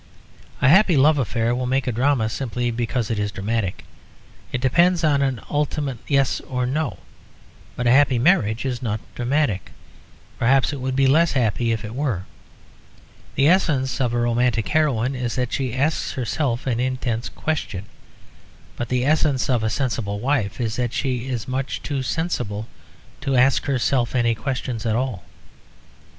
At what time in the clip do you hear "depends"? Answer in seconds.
4.59-5.03